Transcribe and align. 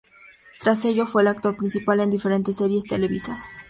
Tras 0.59 0.83
ello 0.85 1.05
fue 1.05 1.21
el 1.21 1.27
actor 1.27 1.55
principal 1.55 1.99
en 1.99 2.09
diferentes 2.09 2.55
series 2.55 2.85
televisivas. 2.85 3.43